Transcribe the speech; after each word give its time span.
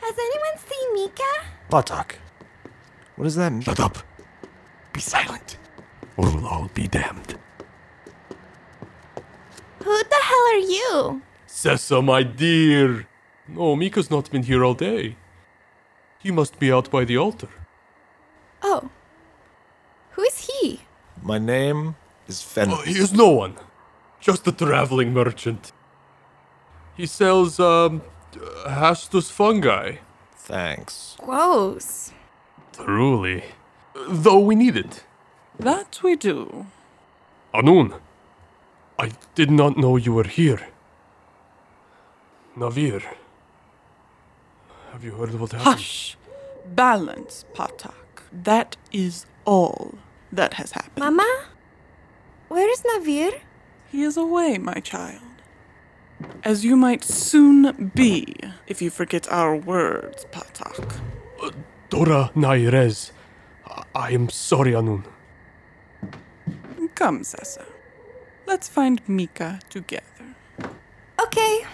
Has 0.00 0.14
anyone 0.16 0.56
seen 0.58 0.94
Mika? 0.94 1.22
Patak. 1.68 2.12
What 3.16 3.24
does 3.24 3.34
that 3.34 3.50
mean? 3.50 3.62
Shut 3.62 3.80
up. 3.80 3.98
Be 4.92 5.00
silent, 5.00 5.58
or 6.16 6.30
we'll 6.30 6.46
all 6.46 6.70
be 6.72 6.86
damned. 6.86 7.36
Who 9.80 10.02
the 10.04 10.20
hell 10.22 10.46
are 10.52 10.58
you? 10.58 11.22
Sessa, 11.48 12.04
my 12.04 12.22
dear. 12.22 13.08
No, 13.48 13.74
Mika's 13.74 14.10
not 14.10 14.30
been 14.30 14.44
here 14.44 14.64
all 14.64 14.74
day. 14.74 15.16
He 16.20 16.30
must 16.30 16.60
be 16.60 16.70
out 16.70 16.90
by 16.92 17.04
the 17.04 17.16
altar. 17.16 17.48
Oh. 18.62 18.88
Who 20.10 20.22
is 20.22 20.48
he? 20.48 20.82
My 21.22 21.38
name 21.38 21.96
is 22.28 22.40
Fen. 22.40 22.70
Oh, 22.70 22.82
he 22.82 22.98
is 22.98 23.12
no 23.12 23.30
one. 23.30 23.56
Just 24.20 24.46
a 24.46 24.52
traveling 24.52 25.12
merchant. 25.12 25.72
He 26.96 27.06
sells, 27.06 27.60
um, 27.60 28.02
Hastus 28.66 29.30
fungi. 29.30 29.96
Thanks. 30.36 31.16
Gross. 31.20 32.12
Truly. 32.72 33.44
Though 34.08 34.40
we 34.40 34.54
need 34.54 34.76
it. 34.76 35.04
That 35.58 36.00
we 36.02 36.16
do. 36.16 36.66
Anun, 37.54 37.98
I 38.98 39.10
did 39.34 39.50
not 39.50 39.76
know 39.76 39.96
you 39.96 40.12
were 40.12 40.24
here. 40.24 40.68
Navir, 42.56 43.02
have 44.92 45.04
you 45.04 45.12
heard 45.12 45.34
what 45.34 45.52
happened? 45.52 45.74
Hush! 45.74 46.16
Balance, 46.66 47.44
Patak. 47.54 47.94
That 48.32 48.76
is 48.92 49.26
all 49.44 49.94
that 50.32 50.54
has 50.54 50.72
happened. 50.72 50.98
Mama? 50.98 51.44
Where 52.48 52.70
is 52.70 52.82
Navir? 52.82 53.40
He 53.90 54.02
is 54.02 54.16
away, 54.16 54.58
my 54.58 54.80
child. 54.80 55.22
As 56.44 56.64
you 56.64 56.76
might 56.76 57.04
soon 57.04 57.90
be 57.94 58.34
if 58.66 58.82
you 58.82 58.90
forget 58.90 59.30
our 59.32 59.54
words, 59.56 60.26
Patak. 60.32 60.98
Dora 61.88 62.30
Nairez. 62.34 63.12
I- 63.66 63.84
I 63.94 64.10
am 64.12 64.28
sorry, 64.28 64.72
Anun. 64.72 65.04
Come, 66.94 67.20
Sessa. 67.20 67.64
Let's 68.46 68.68
find 68.68 69.00
Mika 69.08 69.60
together. 69.70 70.34
Okay. 71.20 71.64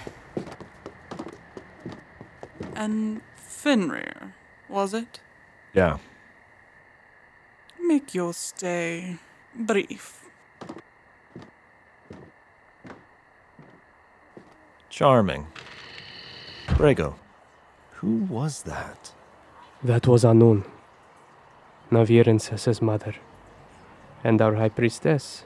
And 2.76 3.22
Fenrir, 3.36 4.34
was 4.68 4.92
it? 4.94 5.20
Yeah. 5.72 5.98
Make 7.80 8.14
your 8.14 8.34
stay 8.34 9.18
brief. 9.54 10.23
Charming. 14.94 15.48
Prego. 16.68 17.16
Who 17.94 18.18
was 18.30 18.62
that? 18.62 19.10
That 19.82 20.06
was 20.06 20.22
Anun, 20.22 20.62
Navir 21.90 22.28
and 22.28 22.40
Sessa's 22.40 22.80
mother, 22.80 23.16
and 24.22 24.40
our 24.40 24.54
high 24.54 24.68
priestess. 24.68 25.44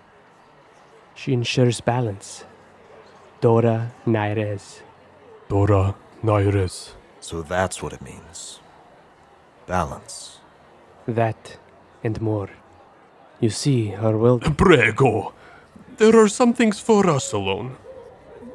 She 1.14 1.32
ensures 1.32 1.80
balance. 1.80 2.44
Dora 3.40 3.90
Nairez. 4.06 4.82
Dora 5.48 5.94
Nairez. 6.22 6.90
So 7.20 7.40
that's 7.40 7.82
what 7.82 7.94
it 7.94 8.02
means. 8.02 8.60
Balance. 9.66 10.40
That 11.06 11.56
and 12.04 12.20
more. 12.20 12.50
You 13.40 13.48
see, 13.48 13.94
our 13.94 14.18
will. 14.18 14.40
Prego. 14.40 15.32
There 15.96 16.22
are 16.22 16.28
some 16.28 16.52
things 16.52 16.80
for 16.80 17.08
us 17.08 17.32
alone. 17.32 17.78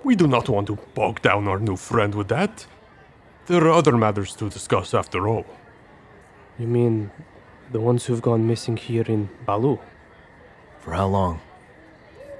We 0.04 0.16
do 0.16 0.28
not 0.28 0.50
want 0.50 0.68
to 0.68 0.76
bog 0.94 1.22
down 1.22 1.48
our 1.48 1.60
new 1.60 1.78
friend 1.78 2.14
with 2.14 2.28
that. 2.28 2.66
There 3.46 3.64
are 3.66 3.72
other 3.72 3.98
matters 3.98 4.36
to 4.36 4.50
discuss 4.50 4.94
after 4.94 5.28
all. 5.28 5.46
You 6.60 6.68
mean 6.68 7.10
the 7.72 7.80
ones 7.80 8.06
who've 8.06 8.22
gone 8.22 8.46
missing 8.46 8.76
here 8.76 9.06
in 9.08 9.30
Balu? 9.46 9.80
For 10.80 10.94
how 10.94 11.08
long? 11.08 11.40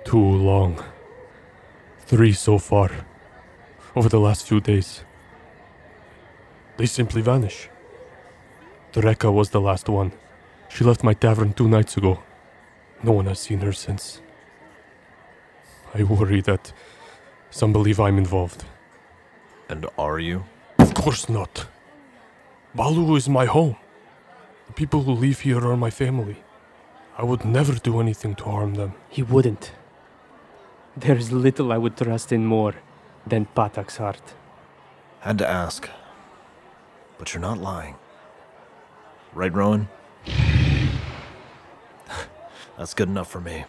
Too 0.04 0.20
long. 0.20 0.84
Three 2.00 2.34
so 2.34 2.58
far. 2.58 2.92
Over 3.96 4.10
the 4.10 4.20
last 4.20 4.46
few 4.46 4.60
days. 4.60 5.04
They 6.76 6.86
simply 6.86 7.22
vanish. 7.22 7.70
Dreka 8.92 9.32
was 9.32 9.52
the 9.52 9.62
last 9.62 9.88
one. 9.88 10.12
She 10.68 10.84
left 10.84 11.04
my 11.04 11.14
tavern 11.14 11.54
two 11.54 11.70
nights 11.70 11.96
ago. 11.96 12.20
No 13.04 13.14
one 13.14 13.28
has 13.28 13.40
seen 13.40 13.60
her 13.60 13.72
since. 13.72 14.22
I 15.94 16.04
worry 16.04 16.42
that 16.42 16.74
some 17.54 17.72
believe 17.72 18.00
I'm 18.00 18.18
involved. 18.18 18.66
And 19.70 19.86
are 19.98 20.20
you? 20.20 20.44
Of 20.80 20.96
course 20.96 21.30
not. 21.30 21.68
Balu 22.76 23.16
is 23.16 23.30
my 23.30 23.46
home. 23.46 23.76
The 24.68 24.74
people 24.74 25.04
who 25.04 25.14
live 25.14 25.42
here 25.42 25.64
are 25.68 25.78
my 25.78 25.92
family. 25.92 26.38
I 27.16 27.24
would 27.24 27.46
never 27.46 27.74
do 27.76 28.00
anything 28.00 28.34
to 28.36 28.46
harm 28.46 28.74
them. 28.74 28.94
He 29.08 29.22
wouldn't. 29.22 29.72
There 30.98 31.16
is 31.16 31.32
little 31.32 31.72
I 31.72 31.78
would 31.78 31.96
trust 31.96 32.32
in 32.32 32.44
more 32.46 32.74
than 33.28 33.46
Patak's 33.56 33.98
heart. 33.98 34.34
Had 35.20 35.38
to 35.38 35.48
ask. 35.48 35.88
But 37.20 37.34
you're 37.34 37.42
not 37.42 37.60
lying. 37.60 37.96
Right, 39.32 39.54
Rowan? 39.54 39.90
That's 42.78 42.96
good 42.96 43.10
enough 43.10 43.30
for 43.30 43.42
me. 43.42 43.66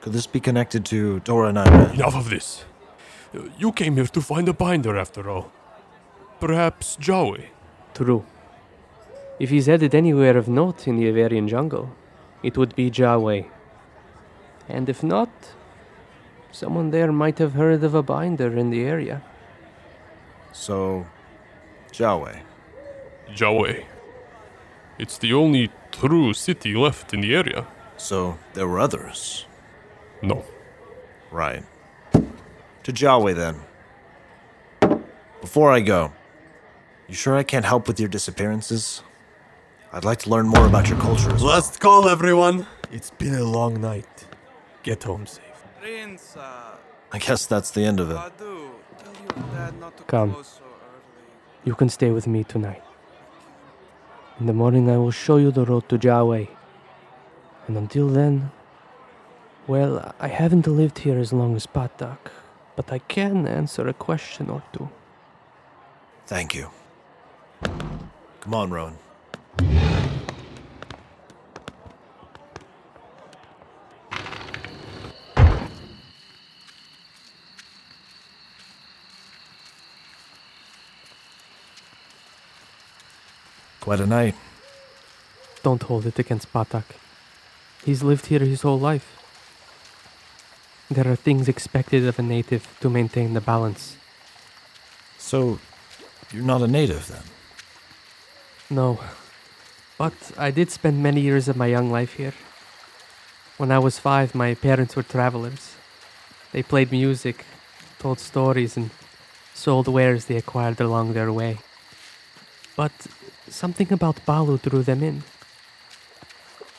Could 0.00 0.12
this 0.14 0.26
be 0.26 0.40
connected 0.40 0.84
to 0.86 1.20
Dora 1.20 1.48
and 1.48 1.58
I? 1.58 1.92
Enough 1.92 2.16
of 2.16 2.30
this. 2.30 2.64
You 3.58 3.70
came 3.72 3.96
here 3.96 4.06
to 4.06 4.20
find 4.20 4.48
a 4.48 4.52
binder 4.52 4.96
after 4.96 5.28
all. 5.28 5.52
Perhaps 6.40 6.96
Jawi. 6.96 7.48
True. 7.94 8.24
If 9.38 9.50
he's 9.50 9.66
headed 9.66 9.94
anywhere 9.94 10.36
of 10.36 10.48
note 10.48 10.88
in 10.88 10.96
the 10.96 11.04
Avarian 11.04 11.48
jungle, 11.48 11.90
it 12.42 12.56
would 12.56 12.74
be 12.74 12.90
Jaway. 12.90 13.46
And 14.68 14.88
if 14.88 15.02
not, 15.02 15.30
someone 16.50 16.90
there 16.90 17.12
might 17.12 17.38
have 17.38 17.52
heard 17.52 17.84
of 17.84 17.94
a 17.94 18.02
binder 18.02 18.56
in 18.56 18.70
the 18.70 18.84
area. 18.84 19.22
So, 20.52 21.06
Jawe. 21.92 22.40
Jawi. 23.34 23.84
It's 24.98 25.18
the 25.18 25.32
only 25.32 25.70
true 25.92 26.32
city 26.32 26.74
left 26.74 27.12
in 27.14 27.20
the 27.20 27.34
area. 27.34 27.66
So, 27.96 28.38
there 28.54 28.66
were 28.66 28.80
others. 28.80 29.46
No. 30.22 30.44
Right. 31.30 31.64
To 32.12 32.92
Jawe 32.92 33.34
then. 33.34 33.56
Before 35.40 35.72
I 35.72 35.80
go, 35.80 36.12
you 37.08 37.14
sure 37.14 37.36
I 37.36 37.42
can't 37.42 37.64
help 37.64 37.88
with 37.88 37.98
your 37.98 38.08
disappearances? 38.08 39.02
I'd 39.92 40.04
like 40.04 40.18
to 40.20 40.30
learn 40.30 40.46
more 40.46 40.66
about 40.66 40.88
your 40.88 40.98
culture 40.98 41.30
as 41.34 41.42
well. 41.42 41.54
Last 41.54 41.80
call, 41.80 42.08
everyone. 42.08 42.66
It's 42.92 43.10
been 43.10 43.34
a 43.34 43.44
long 43.44 43.80
night. 43.80 44.26
Get 44.82 45.02
home 45.04 45.26
safe. 45.26 45.44
Prince, 45.80 46.36
uh, 46.36 46.76
I 47.12 47.18
guess 47.18 47.46
that's 47.46 47.70
the 47.70 47.84
end 47.84 48.00
of 48.00 48.10
it. 48.10 48.16
Badu, 48.16 48.70
tell 48.98 49.12
your 49.14 49.46
dad 49.54 49.80
not 49.80 49.96
to 49.96 50.02
Come. 50.04 50.32
close 50.34 50.58
so 50.58 50.64
early. 50.64 51.02
You 51.64 51.74
can 51.74 51.88
stay 51.88 52.10
with 52.10 52.26
me 52.26 52.44
tonight. 52.44 52.82
In 54.38 54.46
the 54.46 54.52
morning, 54.52 54.90
I 54.90 54.96
will 54.96 55.10
show 55.10 55.36
you 55.38 55.50
the 55.50 55.64
road 55.64 55.88
to 55.88 55.98
Jaway. 55.98 56.48
And 57.66 57.76
until 57.76 58.08
then, 58.08 58.50
well, 59.70 60.12
I 60.18 60.26
haven't 60.26 60.66
lived 60.66 60.98
here 60.98 61.16
as 61.20 61.32
long 61.32 61.54
as 61.54 61.64
Patak, 61.64 62.18
but 62.74 62.92
I 62.92 62.98
can 62.98 63.46
answer 63.46 63.86
a 63.86 63.92
question 63.92 64.50
or 64.50 64.64
two. 64.72 64.88
Thank 66.26 66.56
you. 66.56 66.70
Come 68.40 68.54
on, 68.54 68.70
Rowan. 68.70 68.98
Quite 83.80 84.00
a 84.00 84.06
night. 84.06 84.34
Don't 85.62 85.82
hold 85.84 86.06
it 86.06 86.18
against 86.18 86.52
Patak. 86.52 86.86
He's 87.84 88.02
lived 88.02 88.26
here 88.26 88.40
his 88.40 88.62
whole 88.62 88.80
life. 88.80 89.19
There 90.90 91.06
are 91.06 91.14
things 91.14 91.48
expected 91.48 92.04
of 92.04 92.18
a 92.18 92.22
native 92.22 92.66
to 92.80 92.90
maintain 92.90 93.34
the 93.34 93.40
balance. 93.40 93.96
So, 95.18 95.60
you're 96.32 96.42
not 96.42 96.62
a 96.62 96.66
native 96.66 97.06
then? 97.06 97.22
No. 98.68 98.98
But 99.96 100.14
I 100.36 100.50
did 100.50 100.70
spend 100.72 101.00
many 101.00 101.20
years 101.20 101.46
of 101.46 101.56
my 101.56 101.66
young 101.66 101.92
life 101.92 102.14
here. 102.14 102.34
When 103.56 103.70
I 103.70 103.78
was 103.78 104.00
five, 104.00 104.34
my 104.34 104.54
parents 104.54 104.96
were 104.96 105.04
travelers. 105.04 105.76
They 106.50 106.64
played 106.64 106.90
music, 106.90 107.44
told 108.00 108.18
stories, 108.18 108.76
and 108.76 108.90
sold 109.54 109.86
wares 109.86 110.24
they 110.24 110.36
acquired 110.36 110.80
along 110.80 111.12
their 111.12 111.32
way. 111.32 111.58
But 112.74 112.92
something 113.48 113.92
about 113.92 114.24
Balu 114.26 114.58
drew 114.58 114.82
them 114.82 115.02
in. 115.02 115.22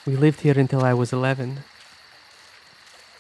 We 0.06 0.16
lived 0.18 0.42
here 0.42 0.60
until 0.60 0.84
I 0.84 0.94
was 0.94 1.14
11. 1.14 1.64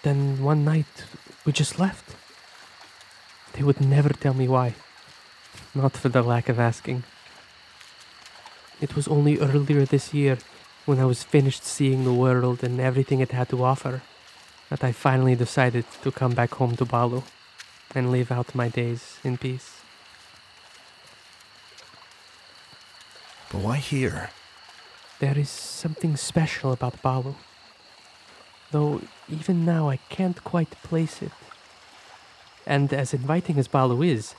Then 0.03 0.41
one 0.43 0.65
night, 0.65 1.05
we 1.45 1.51
just 1.51 1.77
left. 1.77 2.15
They 3.53 3.63
would 3.63 3.81
never 3.81 4.09
tell 4.09 4.33
me 4.33 4.47
why. 4.47 4.75
Not 5.75 5.93
for 5.93 6.09
the 6.09 6.23
lack 6.23 6.49
of 6.49 6.59
asking. 6.59 7.03
It 8.79 8.95
was 8.95 9.07
only 9.07 9.37
earlier 9.39 9.85
this 9.85 10.13
year, 10.13 10.39
when 10.85 10.99
I 10.99 11.05
was 11.05 11.23
finished 11.23 11.63
seeing 11.63 12.03
the 12.03 12.13
world 12.13 12.63
and 12.63 12.79
everything 12.79 13.19
it 13.19 13.31
had 13.31 13.49
to 13.49 13.63
offer, 13.63 14.01
that 14.69 14.83
I 14.83 14.91
finally 14.91 15.35
decided 15.35 15.85
to 16.01 16.11
come 16.11 16.33
back 16.33 16.55
home 16.55 16.75
to 16.77 16.85
Balu 16.85 17.21
and 17.93 18.11
live 18.11 18.31
out 18.31 18.55
my 18.55 18.69
days 18.69 19.17
in 19.23 19.37
peace. 19.37 19.81
But 23.51 23.61
why 23.61 23.77
here? 23.77 24.31
There 25.19 25.37
is 25.37 25.49
something 25.49 26.17
special 26.17 26.71
about 26.71 27.01
Balu. 27.03 27.35
Though 28.71 29.01
even 29.29 29.65
now 29.65 29.89
I 29.89 29.97
can't 30.09 30.43
quite 30.43 30.71
place 30.83 31.21
it. 31.21 31.31
And 32.65 32.93
as 32.93 33.13
inviting 33.13 33.57
as 33.57 33.67
Balu 33.67 34.01
is, 34.03 34.35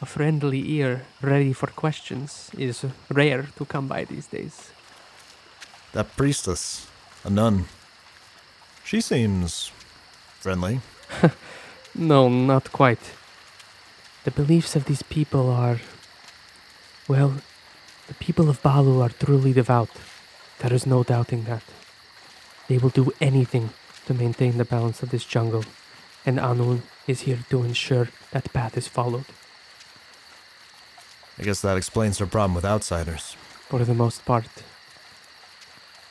a 0.00 0.06
friendly 0.06 0.70
ear 0.72 1.02
ready 1.20 1.52
for 1.52 1.68
questions 1.68 2.50
is 2.56 2.84
rare 3.10 3.48
to 3.56 3.64
come 3.64 3.88
by 3.88 4.04
these 4.04 4.26
days. 4.26 4.70
That 5.92 6.16
priestess, 6.16 6.88
Anun. 7.24 7.64
She 8.84 9.00
seems 9.00 9.70
friendly. 10.40 10.80
No, 11.94 12.28
not 12.30 12.72
quite. 12.72 13.12
The 14.24 14.30
beliefs 14.30 14.74
of 14.76 14.86
these 14.86 15.02
people 15.02 15.50
are. 15.50 15.78
Well, 17.06 17.34
the 18.08 18.14
people 18.14 18.48
of 18.48 18.62
Balu 18.62 19.02
are 19.02 19.10
truly 19.10 19.52
devout. 19.52 19.90
There 20.60 20.72
is 20.72 20.86
no 20.86 21.02
doubting 21.02 21.44
that. 21.44 21.62
They 22.72 22.78
will 22.78 22.88
do 22.88 23.12
anything 23.20 23.68
to 24.06 24.14
maintain 24.14 24.56
the 24.56 24.64
balance 24.64 25.02
of 25.02 25.10
this 25.10 25.26
jungle, 25.26 25.66
and 26.24 26.38
Anun 26.38 26.80
is 27.06 27.20
here 27.28 27.40
to 27.50 27.64
ensure 27.64 28.08
that 28.30 28.50
path 28.54 28.78
is 28.78 28.88
followed, 28.88 29.26
I 31.38 31.42
guess 31.42 31.60
that 31.60 31.76
explains 31.76 32.16
her 32.16 32.24
problem 32.24 32.54
with 32.54 32.64
outsiders. 32.64 33.36
for 33.68 33.84
the 33.84 33.92
most 33.92 34.24
part. 34.24 34.48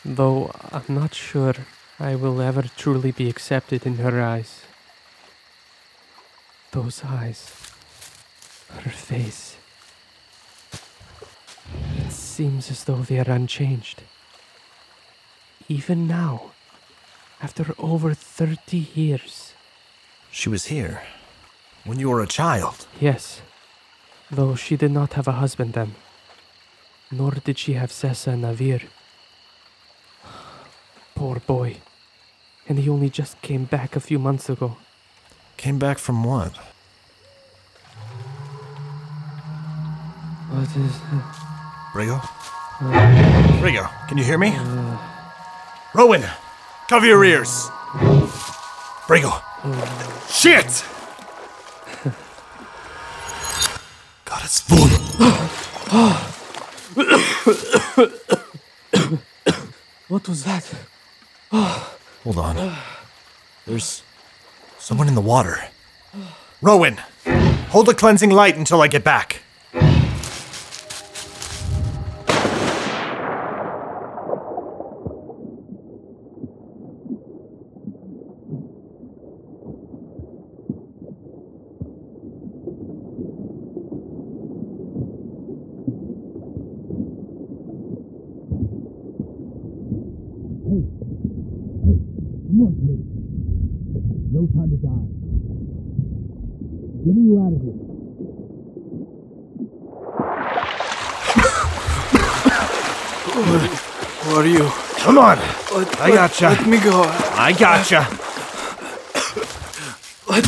Though 0.06 0.52
I'm 0.72 0.94
not 1.02 1.16
sure 1.16 1.56
I 2.00 2.14
will 2.14 2.40
ever 2.40 2.66
truly 2.78 3.12
be 3.12 3.28
accepted 3.28 3.88
in 3.88 3.96
her 3.96 4.22
eyes. 4.22 4.62
Those 6.74 7.04
eyes. 7.04 7.40
Her 8.70 8.92
face. 8.92 9.58
It 12.06 12.12
seems 12.12 12.70
as 12.70 12.84
though 12.84 13.02
they 13.02 13.18
are 13.18 13.32
unchanged. 13.32 14.04
Even 15.72 16.06
now, 16.06 16.52
after 17.42 17.74
over 17.80 18.14
30 18.14 18.78
years. 18.94 19.54
She 20.30 20.50
was 20.50 20.66
here 20.66 21.02
when 21.86 21.98
you 21.98 22.10
were 22.10 22.22
a 22.22 22.28
child. 22.28 22.88
Yes, 23.00 23.42
though 24.30 24.56
she 24.56 24.76
did 24.76 24.92
not 24.92 25.14
have 25.14 25.30
a 25.30 25.40
husband 25.44 25.72
then. 25.72 25.96
Nor 27.10 27.32
did 27.32 27.58
she 27.58 27.74
have 27.80 27.90
Sessa 27.90 28.34
and 28.34 28.44
Navir. 28.44 28.82
Poor 31.16 31.40
boy. 31.40 31.78
And 32.68 32.78
he 32.78 32.90
only 32.90 33.10
just 33.10 33.42
came 33.42 33.64
back 33.64 33.96
a 33.96 34.02
few 34.02 34.20
months 34.20 34.50
ago. 34.50 34.76
Came 35.56 35.80
back 35.80 36.00
from 36.00 36.26
what? 36.26 36.58
What 40.52 40.72
is. 40.84 40.96
Brago? 41.94 42.20
Brago, 43.62 43.86
uh. 43.86 44.08
can 44.08 44.18
you 44.18 44.26
hear 44.26 44.38
me? 44.38 44.52
Uh. 44.54 45.11
Rowan, 45.94 46.24
cover 46.88 47.06
your 47.06 47.24
ears. 47.26 47.70
Brago. 49.08 49.42
Shit! 50.30 50.86
God, 54.24 54.42
it's 54.46 54.62
full. 54.62 54.88
What 60.08 60.28
was 60.30 60.44
that? 60.46 60.74
Hold 61.52 62.38
on. 62.38 62.78
There's 63.68 64.02
someone 64.80 65.10
in 65.10 65.16
the 65.16 65.22
water. 65.22 65.60
Rowan, 66.62 67.02
hold 67.70 67.88
the 67.88 67.94
cleansing 67.94 68.32
light 68.32 68.56
until 68.56 68.82
I 68.82 68.88
get 68.88 69.04
back. 69.04 69.42
Come 92.52 92.62
on, 92.68 92.74
kid. 92.84 93.00
No 94.34 94.42
time 94.48 94.70
to 94.70 94.78
die. 94.78 95.08
Getting 97.06 97.26
you 97.26 97.36
out 97.40 97.54
of 97.54 97.62
here. 97.64 97.80
Who 104.22 104.32
are 104.36 104.46
you? 104.46 104.66
Come 105.00 105.11
on. 105.22 105.38
Let, 105.74 106.02
I 106.02 106.10
gotcha. 106.12 106.50
Let 106.50 106.68
me 106.68 106.80
go. 106.80 107.04
I 107.04 107.54
gotcha. 107.58 108.08
Let 110.30 110.46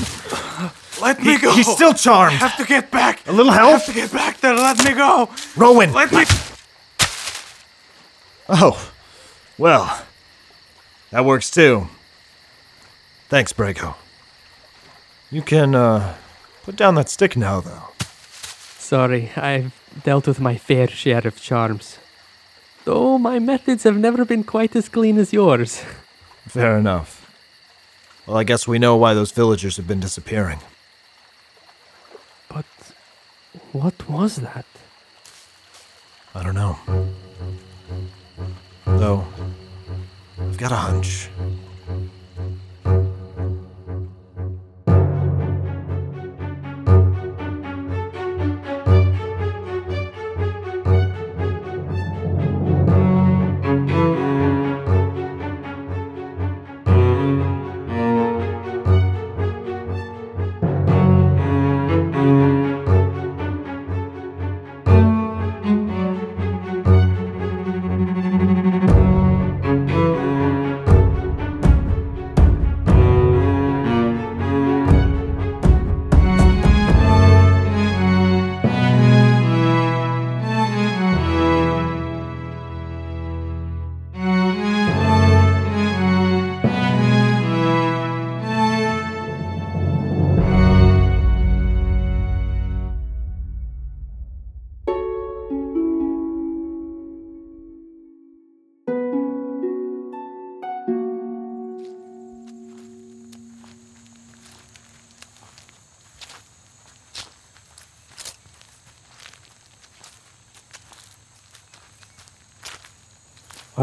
let 1.02 1.22
me 1.22 1.38
go. 1.38 1.52
He's 1.54 1.68
still 1.68 1.94
charmed. 1.94 2.36
I 2.36 2.38
charmed. 2.38 2.52
have 2.52 2.58
to 2.58 2.66
get 2.66 2.90
back. 2.90 3.28
A 3.28 3.32
little 3.32 3.52
help? 3.52 3.66
I 3.66 3.70
help? 3.70 3.82
have 3.82 3.94
to 3.94 4.02
get 4.02 4.12
back 4.12 4.40
there. 4.40 4.56
Let 4.56 4.84
me 4.84 4.94
go. 4.94 5.30
Rowan. 5.58 5.92
Let 5.92 6.12
me. 6.12 6.24
Oh, 8.50 8.92
well, 9.58 10.06
that 11.12 11.26
works 11.26 11.50
too. 11.50 11.88
Thanks, 13.30 13.54
Brago. 13.54 13.96
You 15.32 15.42
can, 15.42 15.76
uh, 15.76 16.16
put 16.64 16.76
down 16.76 16.96
that 16.96 17.10
stick 17.10 17.36
now, 17.36 17.62
though. 17.62 17.90
Sorry, 18.78 19.32
I've 19.36 19.74
dealt 20.04 20.28
with 20.28 20.40
my 20.40 20.56
fair 20.58 20.88
share 20.88 21.26
of 21.28 21.42
charms. 21.42 21.98
Though 22.86 23.18
my 23.18 23.40
methods 23.40 23.84
have 23.84 23.98
never 23.98 24.26
been 24.26 24.44
quite 24.44 24.76
as 24.76 24.90
clean 24.90 25.18
as 25.18 25.32
yours. 25.32 25.84
Fair 26.48 26.78
enough. 26.78 27.20
Well, 28.28 28.38
I 28.38 28.44
guess 28.44 28.68
we 28.68 28.80
know 28.80 28.96
why 28.96 29.14
those 29.14 29.32
villagers 29.32 29.78
have 29.78 29.88
been 29.88 30.00
disappearing. 30.00 30.60
But 32.50 32.66
what 33.72 34.10
was 34.10 34.38
that? 34.38 34.66
I 36.36 36.44
don't 36.44 36.56
know. 36.56 36.78
Though, 38.86 39.26
I've 40.40 40.58
got 40.58 40.72
a 40.72 40.76
hunch. 40.76 41.30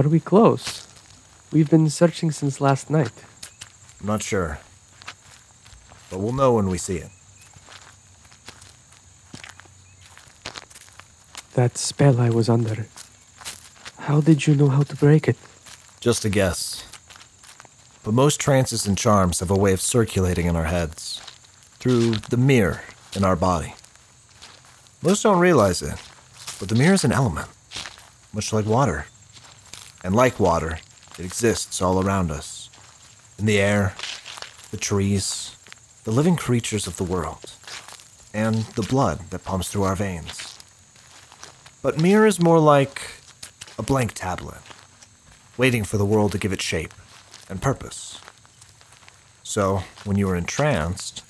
Are 0.00 0.08
we 0.08 0.18
close? 0.18 0.86
We've 1.52 1.68
been 1.68 1.90
searching 1.90 2.30
since 2.30 2.58
last 2.58 2.88
night. 2.88 3.12
I'm 4.00 4.06
not 4.06 4.22
sure. 4.22 4.58
but 6.08 6.20
we'll 6.20 6.32
know 6.32 6.54
when 6.54 6.68
we 6.68 6.78
see 6.78 6.96
it. 6.96 7.10
That 11.52 11.76
spell 11.76 12.18
I 12.18 12.30
was 12.30 12.48
under. 12.48 12.86
How 13.98 14.22
did 14.22 14.46
you 14.46 14.54
know 14.54 14.68
how 14.68 14.84
to 14.84 14.96
break 14.96 15.28
it? 15.28 15.36
Just 16.00 16.24
a 16.24 16.30
guess. 16.30 16.86
But 18.02 18.14
most 18.14 18.40
trances 18.40 18.86
and 18.86 18.96
charms 18.96 19.40
have 19.40 19.50
a 19.50 19.54
way 19.58 19.74
of 19.74 19.82
circulating 19.82 20.46
in 20.46 20.56
our 20.56 20.64
heads 20.64 21.20
through 21.78 22.12
the 22.30 22.38
mirror 22.38 22.80
in 23.14 23.22
our 23.22 23.36
body. 23.36 23.74
Most 25.02 25.24
don't 25.24 25.38
realize 25.38 25.82
it, 25.82 26.00
but 26.58 26.70
the 26.70 26.74
mirror 26.74 26.94
is 26.94 27.04
an 27.04 27.12
element, 27.12 27.48
much 28.32 28.50
like 28.50 28.64
water. 28.64 29.04
And 30.02 30.14
like 30.14 30.40
water, 30.40 30.78
it 31.18 31.24
exists 31.24 31.82
all 31.82 32.02
around 32.02 32.30
us 32.30 32.70
in 33.38 33.46
the 33.46 33.60
air, 33.60 33.94
the 34.70 34.76
trees, 34.76 35.56
the 36.04 36.12
living 36.12 36.36
creatures 36.36 36.86
of 36.86 36.96
the 36.96 37.04
world, 37.04 37.52
and 38.32 38.56
the 38.76 38.82
blood 38.82 39.30
that 39.30 39.44
pumps 39.44 39.68
through 39.68 39.82
our 39.82 39.96
veins. 39.96 40.56
But 41.82 42.00
mirror 42.00 42.26
is 42.26 42.40
more 42.40 42.58
like 42.58 43.00
a 43.78 43.82
blank 43.82 44.12
tablet 44.14 44.60
waiting 45.56 45.84
for 45.84 45.98
the 45.98 46.06
world 46.06 46.32
to 46.32 46.38
give 46.38 46.52
it 46.52 46.62
shape 46.62 46.94
and 47.48 47.60
purpose. 47.60 48.18
So, 49.42 49.82
when 50.04 50.16
you 50.16 50.26
were 50.26 50.36
entranced, 50.36 51.22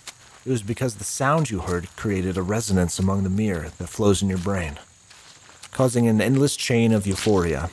it 0.45 0.51
was 0.51 0.63
because 0.63 0.97
the 0.97 1.05
sound 1.05 1.51
you 1.51 1.61
heard 1.61 1.95
created 1.97 2.37
a 2.37 2.43
resonance 2.43 2.99
among 2.99 3.23
the 3.23 3.31
mirror 3.31 3.73
that 3.79 3.89
flows 3.89 4.23
in 4.23 4.29
your 4.29 4.39
brain, 4.39 4.79
causing 5.73 6.07
an 6.07 6.21
endless 6.21 6.57
chain 6.57 6.93
of 6.93 7.07
euphoria, 7.07 7.71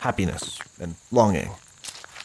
happiness, 0.00 0.58
and 0.80 0.94
longing 1.10 1.50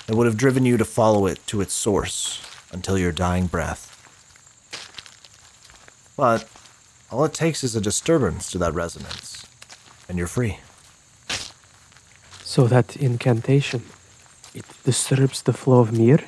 that 0.08 0.16
would 0.16 0.28
have 0.28 0.38
driven 0.38 0.66
you 0.66 0.78
to 0.78 0.86
follow 0.86 1.26
it 1.26 1.46
to 1.48 1.62
its 1.62 1.74
source 1.74 2.42
until 2.72 2.98
your 2.98 3.12
dying 3.12 3.48
breath. 3.48 3.90
But 6.16 6.48
all 7.12 7.26
it 7.26 7.34
takes 7.34 7.64
is 7.64 7.76
a 7.76 7.82
disturbance 7.82 8.52
to 8.52 8.58
that 8.60 8.74
resonance, 8.74 9.46
and 10.08 10.18
you're 10.18 10.28
free. 10.28 10.60
So 12.44 12.68
that 12.68 12.96
incantation, 12.98 13.84
it 14.54 14.66
disturbs 14.84 15.42
the 15.42 15.54
flow 15.54 15.80
of 15.80 15.98
mir? 15.98 16.20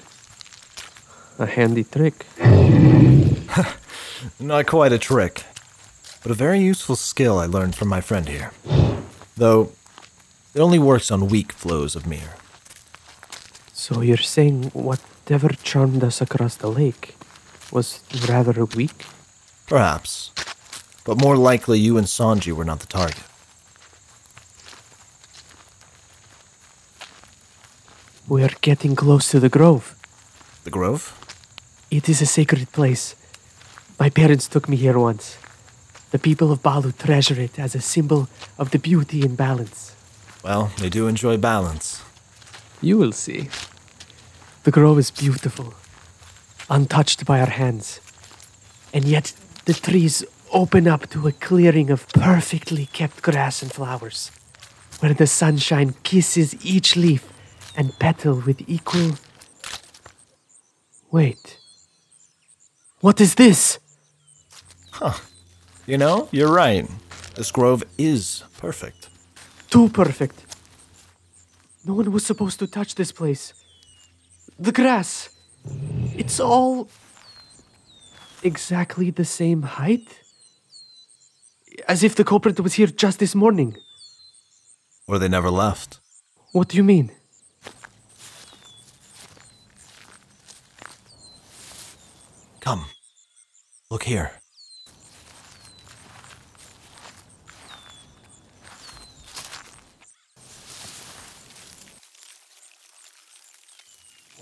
A 1.37 1.45
handy 1.45 1.83
trick. 1.83 2.25
Not 4.39 4.65
quite 4.65 4.93
a 4.93 4.97
trick, 4.97 5.43
but 6.23 6.31
a 6.31 6.35
very 6.35 6.59
useful 6.59 6.95
skill 6.95 7.37
I 7.37 7.45
learned 7.45 7.75
from 7.75 7.89
my 7.89 8.01
friend 8.01 8.27
here. 8.27 8.51
Though, 9.37 9.71
it 10.55 10.61
only 10.61 10.79
works 10.79 11.11
on 11.11 11.27
weak 11.27 11.51
flows 11.51 11.95
of 11.95 12.07
mirror. 12.07 12.35
So 13.73 14.01
you're 14.01 14.17
saying 14.35 14.71
whatever 14.73 15.49
charmed 15.49 16.03
us 16.03 16.21
across 16.21 16.55
the 16.55 16.69
lake 16.69 17.15
was 17.71 18.01
rather 18.29 18.65
weak? 18.65 19.05
Perhaps. 19.67 20.31
But 21.03 21.21
more 21.21 21.35
likely 21.35 21.77
you 21.77 21.97
and 21.97 22.07
Sanji 22.07 22.53
were 22.53 22.65
not 22.65 22.79
the 22.79 22.87
target. 22.87 23.23
We're 28.27 28.55
getting 28.61 28.95
close 28.95 29.29
to 29.29 29.39
the 29.39 29.49
grove. 29.49 29.93
The 30.63 30.71
Grove? 30.71 31.13
It 31.91 32.09
is 32.09 32.21
a 32.23 32.25
sacred 32.25 32.71
place. 32.71 33.15
My 33.99 34.09
parents 34.09 34.47
took 34.47 34.67
me 34.67 34.77
here 34.77 34.97
once. 34.97 35.37
The 36.09 36.17
people 36.17 36.51
of 36.51 36.63
Balu 36.63 36.91
treasure 36.91 37.39
it 37.39 37.59
as 37.59 37.75
a 37.75 37.81
symbol 37.81 38.27
of 38.57 38.71
the 38.71 38.79
beauty 38.79 39.21
and 39.21 39.37
balance. 39.37 39.84
Well, 40.45 40.71
they 40.77 40.89
do 40.89 41.07
enjoy 41.07 41.37
balance. 41.37 42.03
You 42.79 42.99
will 42.99 43.13
see. 43.13 43.49
The 44.61 44.69
grove 44.69 44.99
is 44.99 45.09
beautiful, 45.09 45.73
untouched 46.69 47.25
by 47.25 47.39
our 47.39 47.49
hands. 47.49 47.99
And 48.93 49.05
yet 49.05 49.33
the 49.65 49.73
trees 49.73 50.23
open 50.53 50.87
up 50.87 51.09
to 51.09 51.27
a 51.27 51.31
clearing 51.31 51.89
of 51.89 52.07
perfectly 52.09 52.85
kept 52.93 53.23
grass 53.23 53.63
and 53.63 53.73
flowers, 53.73 54.29
where 54.99 55.15
the 55.15 55.25
sunshine 55.25 55.95
kisses 56.03 56.63
each 56.63 56.95
leaf 56.95 57.27
and 57.75 57.97
petal 57.97 58.43
with 58.45 58.61
equal. 58.69 59.13
Wait. 61.09 61.57
What 62.99 63.19
is 63.19 63.33
this? 63.33 63.79
Huh. 64.91 65.17
You 65.87 65.97
know, 65.97 66.29
you're 66.31 66.53
right. 66.53 66.87
This 67.33 67.51
grove 67.51 67.83
is 67.97 68.43
perfect. 68.59 69.09
Too 69.75 69.89
perfect. 69.89 70.37
No 71.83 71.95
one 71.95 72.09
was 72.09 72.25
supposed 72.25 72.59
to 72.59 72.67
touch 72.67 72.95
this 72.95 73.11
place. 73.11 73.53
The 74.57 74.71
grass. 74.71 75.29
It's 76.15 76.39
all 76.39 76.87
exactly 78.41 79.09
the 79.09 79.25
same 79.25 79.63
height? 79.63 80.21
As 81.89 82.03
if 82.03 82.15
the 82.15 82.23
culprit 82.23 82.57
was 82.61 82.75
here 82.75 82.87
just 82.87 83.19
this 83.19 83.35
morning. 83.35 83.75
Or 85.09 85.19
they 85.19 85.27
never 85.27 85.51
left. 85.51 85.99
What 86.53 86.69
do 86.69 86.77
you 86.77 86.83
mean? 86.85 87.11
Come. 92.61 92.85
Look 93.91 94.03
here. 94.03 94.31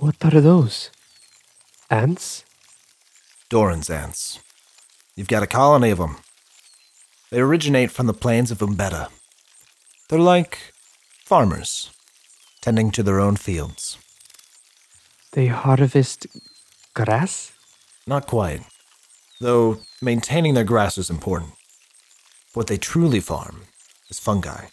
What 0.04 0.26
are 0.26 0.42
those? 0.42 0.90
Ants? 1.90 2.44
Doran's 3.50 3.90
ants. 3.90 4.42
You've 5.16 5.30
got 5.30 5.44
a 5.44 5.48
colony 5.48 5.92
of 5.92 5.98
them. 5.98 6.18
They 7.32 7.40
originate 7.40 7.90
from 7.90 8.08
the 8.08 8.14
plains 8.14 8.52
of 8.52 8.58
Umbetta. 8.58 9.08
They're 10.10 10.20
like 10.20 10.74
farmers, 11.24 11.90
tending 12.60 12.92
to 12.92 13.02
their 13.02 13.22
own 13.22 13.38
fields. 13.38 13.98
They 15.32 15.48
harvest 15.48 16.28
grass? 16.94 17.54
Not 18.06 18.28
quite. 18.28 18.64
Though 19.40 19.78
maintaining 20.02 20.54
their 20.54 20.66
grass 20.66 20.98
is 20.98 21.10
important. 21.10 21.54
What 22.54 22.68
they 22.68 22.78
truly 22.78 23.22
farm 23.22 23.68
is 24.10 24.20
fungi. 24.20 24.66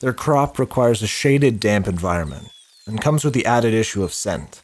Their 0.00 0.12
crop 0.12 0.58
requires 0.58 1.00
a 1.00 1.06
shaded, 1.06 1.60
damp 1.60 1.86
environment 1.86 2.48
and 2.90 3.00
comes 3.00 3.24
with 3.24 3.34
the 3.34 3.46
added 3.46 3.72
issue 3.72 4.02
of 4.02 4.12
scent. 4.12 4.60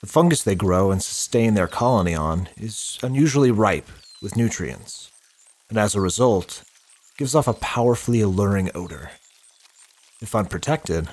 The 0.00 0.06
fungus 0.06 0.44
they 0.44 0.54
grow 0.54 0.92
and 0.92 1.02
sustain 1.02 1.54
their 1.54 1.66
colony 1.66 2.14
on 2.14 2.48
is 2.56 3.00
unusually 3.02 3.50
ripe 3.50 3.88
with 4.22 4.36
nutrients, 4.36 5.10
and 5.68 5.76
as 5.76 5.96
a 5.96 6.00
result, 6.00 6.62
gives 7.18 7.34
off 7.34 7.48
a 7.48 7.52
powerfully 7.52 8.20
alluring 8.20 8.70
odor. 8.76 9.10
If 10.22 10.36
unprotected, 10.36 11.08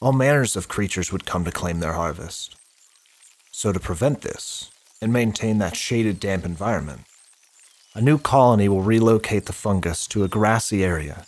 all 0.00 0.12
manners 0.12 0.56
of 0.56 0.66
creatures 0.66 1.12
would 1.12 1.24
come 1.24 1.44
to 1.44 1.52
claim 1.52 1.78
their 1.78 1.92
harvest. 1.92 2.56
So, 3.52 3.72
to 3.72 3.78
prevent 3.78 4.22
this 4.22 4.72
and 5.00 5.12
maintain 5.12 5.58
that 5.58 5.76
shaded, 5.76 6.18
damp 6.18 6.44
environment, 6.44 7.02
a 7.94 8.00
new 8.00 8.18
colony 8.18 8.68
will 8.68 8.82
relocate 8.82 9.46
the 9.46 9.52
fungus 9.52 10.08
to 10.08 10.24
a 10.24 10.28
grassy 10.28 10.82
area 10.82 11.26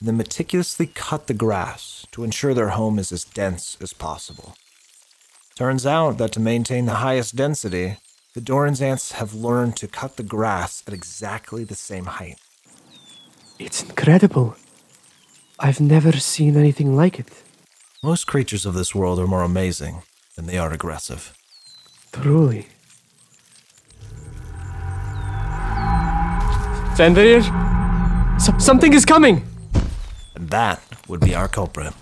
and 0.00 0.08
then 0.08 0.16
meticulously 0.16 0.86
cut 0.86 1.26
the 1.26 1.34
grass 1.34 2.06
to 2.12 2.24
ensure 2.24 2.54
their 2.54 2.70
home 2.70 2.98
is 2.98 3.12
as 3.12 3.24
dense 3.24 3.76
as 3.80 3.92
possible. 3.92 4.56
Turns 5.56 5.86
out 5.86 6.18
that 6.18 6.32
to 6.32 6.40
maintain 6.40 6.86
the 6.86 6.94
highest 6.94 7.36
density, 7.36 7.98
the 8.34 8.40
Doran's 8.40 8.82
ants 8.82 9.12
have 9.12 9.34
learned 9.34 9.76
to 9.76 9.86
cut 9.86 10.16
the 10.16 10.24
grass 10.24 10.82
at 10.86 10.92
exactly 10.92 11.62
the 11.62 11.76
same 11.76 12.06
height. 12.06 12.38
It's 13.58 13.82
incredible. 13.82 14.56
I've 15.60 15.80
never 15.80 16.12
seen 16.12 16.56
anything 16.56 16.96
like 16.96 17.20
it. 17.20 17.28
Most 18.02 18.26
creatures 18.26 18.66
of 18.66 18.74
this 18.74 18.94
world 18.94 19.20
are 19.20 19.28
more 19.28 19.42
amazing 19.42 20.02
than 20.34 20.46
they 20.46 20.58
are 20.58 20.72
aggressive. 20.72 21.32
Truly. 22.12 22.66
Fenrir? 26.96 27.38
S- 28.36 28.64
something 28.64 28.92
is 28.92 29.04
coming! 29.04 29.46
And 30.34 30.50
that 30.50 30.82
would 31.08 31.20
be 31.20 31.34
our 31.34 31.48
culprit. 31.48 31.92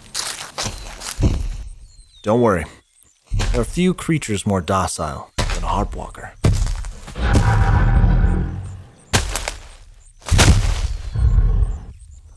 Don't 2.23 2.41
worry. 2.41 2.65
There 3.53 3.61
are 3.61 3.65
few 3.65 3.95
creatures 3.95 4.47
more 4.47 4.61
docile 4.61 5.31
than 5.37 5.65
a 5.65 5.67
harp 5.67 5.95
walker. 5.97 6.33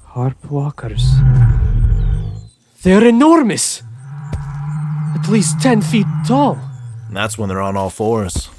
Harp 0.03 0.51
walkers. 0.51 1.05
They're 2.83 3.05
enormous! 3.05 3.83
At 5.15 5.27
least 5.29 5.61
10 5.61 5.81
feet 5.81 6.07
tall. 6.27 6.59
And 7.07 7.15
that's 7.15 7.37
when 7.37 7.49
they're 7.49 7.61
on 7.61 7.77
all 7.77 7.89
fours. 7.89 8.49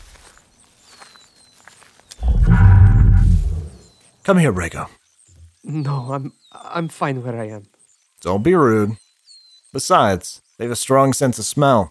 Come 4.24 4.38
here, 4.38 4.52
Brago. 4.52 4.88
No, 5.62 6.12
I'm 6.12 6.32
I'm 6.68 6.88
fine 6.88 7.22
where 7.22 7.40
I 7.40 7.48
am. 7.48 7.66
Don't 8.20 8.42
be 8.42 8.54
rude. 8.54 8.96
Besides, 9.72 10.40
they 10.58 10.64
have 10.64 10.72
a 10.72 10.76
strong 10.76 11.12
sense 11.12 11.38
of 11.38 11.44
smell. 11.44 11.90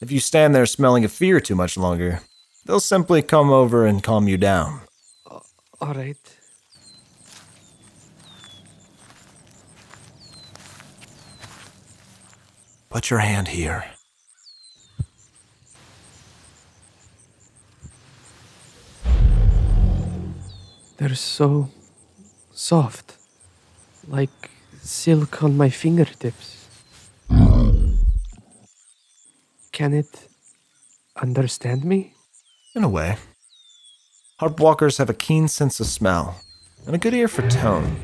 If 0.00 0.12
you 0.12 0.20
stand 0.20 0.54
there 0.54 0.66
smelling 0.66 1.04
of 1.04 1.12
fear 1.12 1.40
too 1.40 1.54
much 1.54 1.76
longer, 1.76 2.20
they'll 2.66 2.80
simply 2.80 3.22
come 3.22 3.50
over 3.50 3.86
and 3.86 4.02
calm 4.02 4.28
you 4.28 4.36
down. 4.36 4.80
Uh, 5.28 5.40
all 5.80 5.94
right. 5.94 6.16
Put 12.90 13.10
your 13.10 13.20
hand 13.20 13.48
here. 13.48 13.84
They're 20.96 21.14
so 21.16 21.70
soft, 22.52 23.18
like 24.08 24.50
silk 24.80 25.42
on 25.42 25.56
my 25.56 25.68
fingertips. 25.68 26.68
Can 29.72 29.92
it 29.92 30.28
understand 31.20 31.84
me? 31.84 32.14
In 32.74 32.84
a 32.84 32.88
way. 32.88 33.16
Harp 34.38 34.60
walkers 34.60 34.98
have 34.98 35.10
a 35.10 35.14
keen 35.14 35.48
sense 35.48 35.80
of 35.80 35.86
smell 35.86 36.40
and 36.86 36.94
a 36.94 36.98
good 36.98 37.14
ear 37.14 37.28
for 37.28 37.48
tone. 37.48 37.96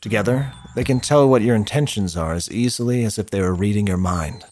Together, 0.00 0.52
they 0.74 0.84
can 0.84 1.00
tell 1.00 1.28
what 1.28 1.42
your 1.42 1.56
intentions 1.56 2.16
are 2.16 2.34
as 2.34 2.50
easily 2.50 3.04
as 3.04 3.18
if 3.18 3.30
they 3.30 3.40
were 3.40 3.54
reading 3.54 3.86
your 3.86 3.96
mind. 3.96 4.44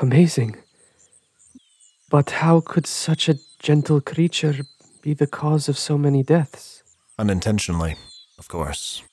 Amazing. 0.00 0.56
But 2.10 2.30
how 2.30 2.60
could 2.60 2.86
such 2.86 3.28
a 3.28 3.38
gentle 3.58 4.00
creature 4.00 4.66
be 5.00 5.14
the 5.14 5.26
cause 5.26 5.68
of 5.68 5.78
so 5.78 5.96
many 5.96 6.22
deaths? 6.22 6.82
Unintentionally, 7.18 7.96
of 8.42 8.48
course. 8.48 9.04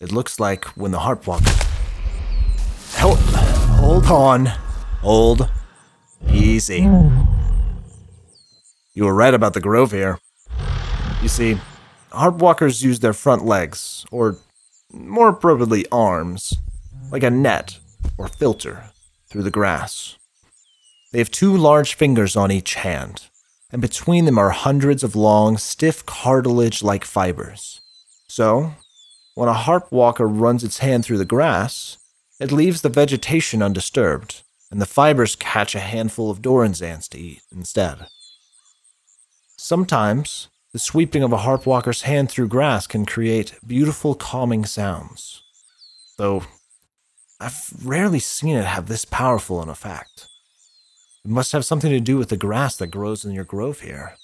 It 0.00 0.12
looks 0.12 0.38
like 0.38 0.64
when 0.76 0.92
the 0.92 1.00
harp 1.00 1.26
walker. 1.26 1.50
Hold, 2.98 4.06
on. 4.06 4.46
Hold. 5.02 5.50
Easy. 6.30 6.88
You 8.94 9.06
were 9.06 9.12
right 9.12 9.34
about 9.34 9.54
the 9.54 9.60
grove 9.60 9.90
here. 9.90 10.20
You 11.20 11.26
see, 11.26 11.58
harp 12.12 12.36
walkers 12.36 12.84
use 12.84 13.00
their 13.00 13.12
front 13.12 13.44
legs, 13.44 14.06
or 14.12 14.36
more 14.92 15.30
appropriately, 15.30 15.84
arms, 15.90 16.54
like 17.10 17.24
a 17.24 17.30
net 17.30 17.80
or 18.16 18.28
filter 18.28 18.84
through 19.28 19.42
the 19.42 19.50
grass. 19.50 20.16
They 21.10 21.18
have 21.18 21.32
two 21.32 21.56
large 21.56 21.94
fingers 21.94 22.36
on 22.36 22.52
each 22.52 22.74
hand, 22.74 23.26
and 23.72 23.82
between 23.82 24.26
them 24.26 24.38
are 24.38 24.50
hundreds 24.50 25.02
of 25.02 25.16
long, 25.16 25.58
stiff 25.58 26.06
cartilage 26.06 26.84
like 26.84 27.04
fibers. 27.04 27.80
So, 28.34 28.74
when 29.36 29.48
a 29.48 29.52
harp 29.52 29.92
walker 29.92 30.26
runs 30.26 30.64
its 30.64 30.78
hand 30.78 31.04
through 31.04 31.18
the 31.18 31.24
grass, 31.24 31.98
it 32.40 32.50
leaves 32.50 32.82
the 32.82 32.88
vegetation 32.88 33.62
undisturbed, 33.62 34.42
and 34.72 34.82
the 34.82 34.86
fibers 34.86 35.36
catch 35.36 35.76
a 35.76 35.90
handful 35.94 36.32
of 36.32 36.42
Doran's 36.42 36.82
ants 36.82 37.06
to 37.10 37.18
eat 37.20 37.42
instead. 37.54 38.08
Sometimes, 39.56 40.48
the 40.72 40.80
sweeping 40.80 41.22
of 41.22 41.32
a 41.32 41.44
harp 41.46 41.64
walker's 41.64 42.02
hand 42.02 42.28
through 42.28 42.48
grass 42.48 42.88
can 42.88 43.06
create 43.06 43.54
beautiful, 43.64 44.16
calming 44.16 44.64
sounds. 44.64 45.40
Though, 46.18 46.42
I've 47.38 47.70
rarely 47.84 48.18
seen 48.18 48.56
it 48.56 48.64
have 48.64 48.88
this 48.88 49.04
powerful 49.04 49.62
an 49.62 49.68
effect. 49.68 50.26
It 51.24 51.30
must 51.30 51.52
have 51.52 51.64
something 51.64 51.90
to 51.92 52.00
do 52.00 52.16
with 52.16 52.30
the 52.30 52.36
grass 52.36 52.74
that 52.78 52.88
grows 52.88 53.24
in 53.24 53.30
your 53.30 53.44
grove 53.44 53.82
here. 53.82 54.16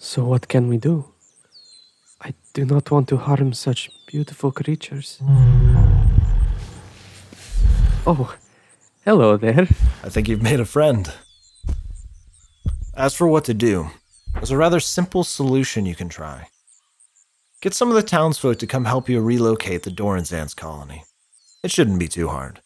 So, 0.00 0.24
what 0.24 0.48
can 0.48 0.66
we 0.66 0.78
do? 0.78 1.12
I 2.20 2.34
do 2.52 2.64
not 2.64 2.90
want 2.90 3.08
to 3.08 3.16
harm 3.16 3.52
such 3.52 3.90
beautiful 4.06 4.50
creatures. 4.50 5.20
Oh, 8.06 8.34
hello 9.04 9.36
there. 9.36 9.68
I 10.02 10.08
think 10.08 10.28
you've 10.28 10.42
made 10.42 10.60
a 10.60 10.64
friend. 10.64 11.12
As 12.96 13.14
for 13.14 13.28
what 13.28 13.44
to 13.44 13.54
do, 13.54 13.90
there's 14.34 14.50
a 14.50 14.56
rather 14.56 14.80
simple 14.80 15.22
solution 15.22 15.86
you 15.86 15.94
can 15.94 16.08
try. 16.08 16.48
Get 17.60 17.74
some 17.74 17.88
of 17.88 17.94
the 17.94 18.02
townsfolk 18.02 18.58
to 18.58 18.66
come 18.66 18.84
help 18.84 19.08
you 19.08 19.20
relocate 19.20 19.82
the 19.82 19.90
Doran's 19.90 20.32
ants 20.32 20.54
colony. 20.54 21.04
It 21.62 21.70
shouldn't 21.70 21.98
be 21.98 22.08
too 22.08 22.28
hard. 22.28 22.60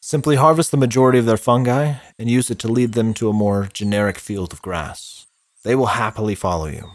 Simply 0.00 0.36
harvest 0.36 0.70
the 0.70 0.76
majority 0.76 1.18
of 1.18 1.26
their 1.26 1.36
fungi 1.36 1.94
and 2.18 2.30
use 2.30 2.50
it 2.50 2.58
to 2.60 2.68
lead 2.68 2.92
them 2.92 3.12
to 3.14 3.28
a 3.28 3.32
more 3.32 3.68
generic 3.72 4.18
field 4.18 4.52
of 4.52 4.62
grass. 4.62 5.26
They 5.64 5.74
will 5.74 5.86
happily 5.86 6.36
follow 6.36 6.66
you, 6.66 6.92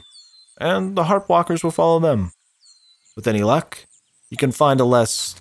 and 0.60 0.96
the 0.96 1.06
harp 1.06 1.30
walkers 1.30 1.64
will 1.64 1.72
follow 1.72 2.00
them. 2.00 2.32
With 3.16 3.28
any 3.28 3.44
luck, 3.44 3.86
you 4.30 4.38
can 4.38 4.52
find 4.52 4.80
a 4.80 4.86
less 4.86 5.36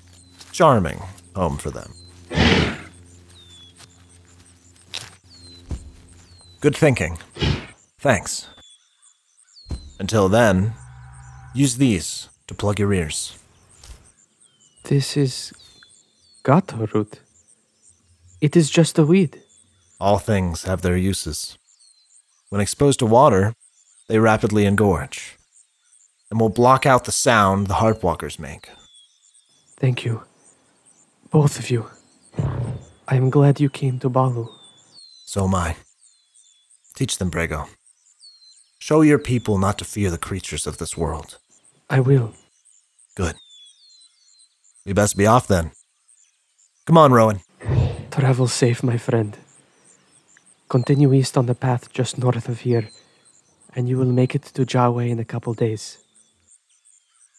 charming 0.53 1.01
home 1.35 1.57
for 1.59 1.71
them. 1.71 1.93
Good 6.61 6.77
thinking. 6.77 7.19
Thanks. 8.01 8.47
Until 9.99 10.29
then, 10.29 10.75
use 11.55 11.77
these 11.77 12.29
to 12.47 12.55
plug 12.55 12.79
your 12.79 12.93
ears. 12.93 13.39
This 14.85 15.17
is 15.17 15.53
gato 16.43 16.89
root. 16.93 17.21
It 18.41 18.57
is 18.57 18.71
just 18.71 18.99
a 18.99 19.05
weed. 19.05 19.43
All 20.01 20.19
things 20.19 20.65
have 20.65 20.83
their 20.83 20.97
uses. 20.97 21.59
When 22.49 22.61
exposed 22.61 22.99
to 23.01 23.07
water, 23.07 23.55
they 24.11 24.19
rapidly 24.19 24.67
engorge 24.67 25.37
and 26.31 26.41
will 26.41 26.49
block 26.49 26.85
out 26.85 27.05
the 27.05 27.13
sound 27.13 27.69
the 27.69 27.75
harp 27.75 28.03
walkers 28.03 28.41
make. 28.41 28.69
Thank 29.79 30.05
you. 30.05 30.25
Both 31.31 31.61
of 31.61 31.71
you. 31.71 31.87
I 33.07 33.15
am 33.15 33.31
glad 33.31 33.61
you 33.61 33.71
came 33.71 34.01
to 34.01 34.11
Balu. 34.11 34.49
So 35.27 35.45
am 35.45 35.55
I. 35.55 35.77
Teach 36.97 37.19
them, 37.19 37.31
Brago. 37.31 37.69
Show 38.81 39.03
your 39.03 39.21
people 39.21 39.59
not 39.59 39.79
to 39.79 39.85
fear 39.85 40.11
the 40.11 40.19
creatures 40.19 40.67
of 40.67 40.79
this 40.79 40.97
world. 40.97 41.39
I 41.89 42.01
will. 42.01 42.33
Good. 43.15 43.37
We 44.85 44.93
best 44.93 45.17
be 45.17 45.27
off 45.27 45.47
then. 45.47 45.71
Come 46.85 46.99
on, 46.99 47.13
Rowan. 47.13 47.43
Travel 48.11 48.49
safe, 48.49 48.83
my 48.83 48.99
friend. 48.99 49.37
Continue 50.69 51.13
east 51.13 51.39
on 51.39 51.47
the 51.47 51.55
path 51.55 51.93
just 51.93 52.19
north 52.19 52.49
of 52.49 52.61
here, 52.61 52.89
and 53.75 53.89
you 53.89 53.97
will 53.97 54.13
make 54.13 54.35
it 54.35 54.43
to 54.43 54.65
Jawe 54.65 55.09
in 55.09 55.19
a 55.19 55.25
couple 55.25 55.55
days. 55.55 55.99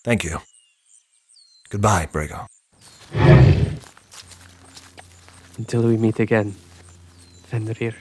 Thank 0.03 0.23
you. 0.23 0.39
Goodbye, 1.69 2.07
Brago. 2.11 2.47
Until 5.57 5.83
we 5.83 5.97
meet 5.97 6.19
again, 6.19 6.55
Fenrir. 7.43 7.95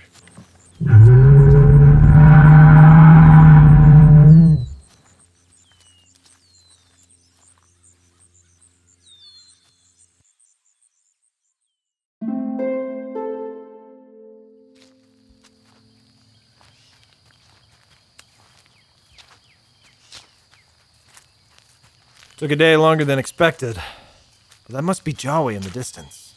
Took 22.40 22.52
a 22.52 22.56
day 22.56 22.74
longer 22.74 23.04
than 23.04 23.18
expected. 23.18 23.76
But 24.64 24.74
that 24.74 24.80
must 24.80 25.04
be 25.04 25.12
Jawi 25.12 25.56
in 25.56 25.60
the 25.60 25.68
distance. 25.68 26.36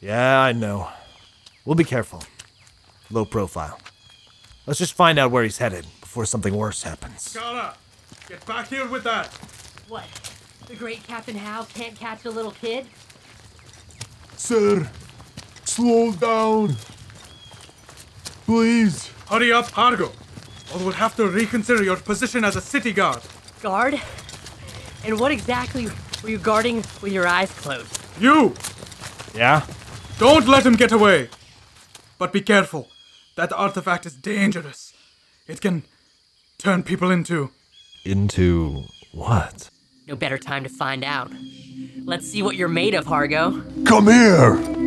Yeah, 0.00 0.38
I 0.38 0.52
know. 0.52 0.90
We'll 1.64 1.74
be 1.74 1.82
careful. 1.82 2.22
Low 3.10 3.24
profile. 3.24 3.80
Let's 4.64 4.78
just 4.78 4.92
find 4.92 5.18
out 5.18 5.32
where 5.32 5.42
he's 5.42 5.58
headed 5.58 5.88
before 6.00 6.24
something 6.24 6.54
worse 6.54 6.84
happens. 6.84 7.34
Skara, 7.34 7.74
get 8.28 8.46
back 8.46 8.68
here 8.68 8.86
with 8.86 9.02
that. 9.02 9.26
What? 9.88 10.06
The 10.68 10.76
great 10.76 11.02
Captain 11.02 11.36
Hao 11.36 11.64
can't 11.64 11.96
catch 11.96 12.24
a 12.24 12.30
little 12.30 12.52
kid? 12.52 12.86
Sir, 14.36 14.88
slow 15.64 16.12
down. 16.12 16.76
Please. 18.46 19.10
Hurry 19.28 19.50
up, 19.50 19.66
Hargo, 19.66 20.12
or 20.72 20.78
we'll 20.78 20.92
have 20.92 21.16
to 21.16 21.26
reconsider 21.26 21.82
your 21.82 21.96
position 21.96 22.44
as 22.44 22.54
a 22.54 22.60
city 22.60 22.92
guard. 22.92 23.20
Guard? 23.60 24.00
And 25.04 25.18
what 25.20 25.32
exactly 25.32 25.88
were 26.22 26.28
you 26.28 26.38
guarding 26.38 26.76
with 27.00 27.12
your 27.12 27.26
eyes 27.26 27.50
closed? 27.52 27.98
You! 28.20 28.54
Yeah? 29.34 29.64
Don't 30.18 30.48
let 30.48 30.66
him 30.66 30.74
get 30.74 30.92
away! 30.92 31.28
But 32.18 32.32
be 32.32 32.40
careful. 32.40 32.88
That 33.36 33.52
artifact 33.52 34.06
is 34.06 34.14
dangerous. 34.14 34.92
It 35.46 35.60
can 35.60 35.84
turn 36.58 36.82
people 36.82 37.10
into. 37.10 37.50
Into 38.04 38.84
what? 39.12 39.70
No 40.06 40.16
better 40.16 40.38
time 40.38 40.64
to 40.64 40.68
find 40.68 41.04
out. 41.04 41.30
Let's 42.04 42.28
see 42.28 42.42
what 42.42 42.56
you're 42.56 42.68
made 42.68 42.94
of, 42.94 43.06
Hargo. 43.06 43.86
Come 43.86 44.06
here. 44.06 44.77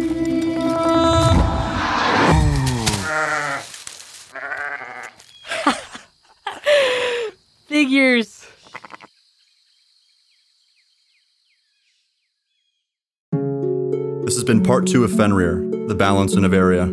This 14.32 14.38
has 14.38 14.46
been 14.46 14.64
part 14.64 14.88
two 14.88 15.04
of 15.04 15.12
Fenrir, 15.12 15.88
The 15.90 15.94
Balance 15.94 16.36
in 16.36 16.44
Avaria. 16.44 16.88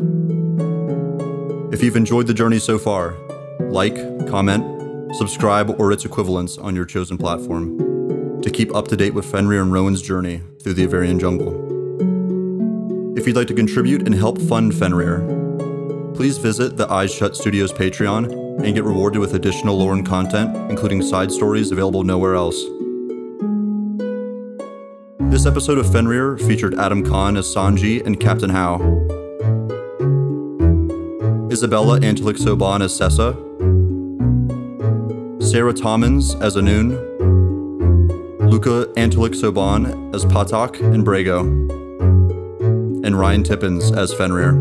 If 1.72 1.85
you've 1.85 1.94
enjoyed 1.94 2.27
the 2.27 2.35
journey 2.35 2.59
so 2.59 2.81
far, 2.81 3.14
like, 3.61 3.94
comment, 4.27 5.14
subscribe, 5.14 5.79
or 5.79 5.92
its 5.92 6.05
equivalents 6.05 6.59
on 6.59 6.74
your 6.74 6.85
chosen 6.85 7.16
platform 7.16 8.42
to 8.42 8.51
keep 8.51 8.74
up 8.74 8.88
to 8.88 8.96
date 8.96 9.14
with 9.14 9.24
Fenrir 9.24 9.62
and 9.62 9.72
Rowan's 9.72 10.03
journey 10.03 10.42
through 10.61 10.74
the 10.74 10.85
Avarian 10.85 11.20
jungle. 11.20 11.55
If 13.16 13.24
you'd 13.24 13.37
like 13.37 13.46
to 13.46 13.55
contribute 13.55 14.03
and 14.03 14.16
help 14.16 14.40
fund 14.40 14.74
Fenrir, 14.74 15.20
please 16.16 16.38
visit 16.38 16.77
the 16.77 16.90
Eyes 16.90 17.14
Shut 17.14 17.37
Studios 17.37 17.72
Patreon 17.72 18.64
and 18.64 18.74
get 18.74 18.83
rewarded 18.83 19.20
with 19.20 19.35
additional 19.35 19.79
lore 19.79 19.92
and 19.92 20.05
content, 20.05 20.57
including 20.72 21.03
side 21.03 21.31
stories 21.31 21.70
available 21.70 22.03
nowhere 22.03 22.35
else. 22.35 22.61
This 25.31 25.45
episode 25.45 25.77
of 25.77 25.93
Fenrir 25.93 26.38
featured 26.38 26.75
Adam 26.77 27.05
Khan 27.05 27.37
as 27.37 27.47
Sanji 27.47 28.05
and 28.05 28.19
Captain 28.19 28.49
Hao, 28.49 28.77
Isabella 31.53 32.01
Antelik 32.01 32.38
Soban 32.38 32.83
as 32.83 32.99
Sessa, 32.99 33.37
Sarah 35.43 35.75
Tommins 35.75 36.35
as 36.37 36.57
Anun, 36.57 36.91
Luca 38.51 38.87
Antelik 38.97 39.35
Soban 39.35 40.14
as 40.14 40.25
Patak 40.25 40.81
and 40.81 41.07
Brago, 41.07 41.41
and 43.05 43.19
Ryan 43.19 43.43
Tippins 43.45 43.93
as 43.93 44.14
Fenrir. 44.14 44.53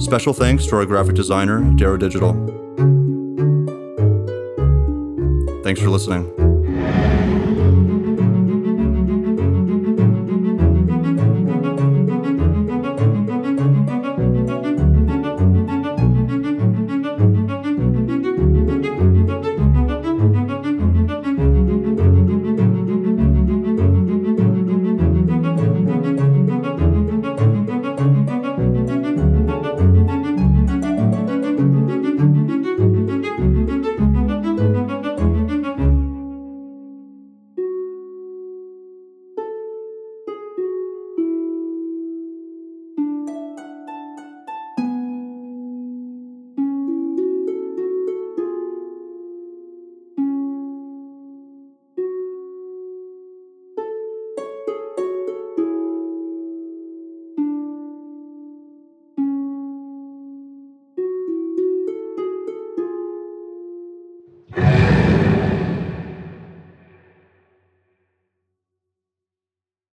Special 0.00 0.34
thanks 0.34 0.66
to 0.66 0.76
our 0.76 0.84
graphic 0.84 1.14
designer, 1.14 1.62
Darrow 1.76 1.96
Digital. 1.96 2.32
Thanks 5.62 5.80
for 5.80 5.90
listening. 5.90 6.45